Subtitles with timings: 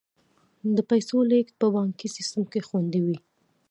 [0.75, 3.17] د پیسو لیږد په بانکي سیستم کې خوندي وي.